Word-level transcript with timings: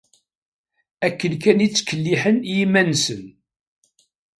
Akken 1.07 1.33
kan 1.43 1.63
i 1.65 1.67
ttkelliḥen 1.69 2.37
i 2.43 2.53
iman-nsen. 2.63 3.23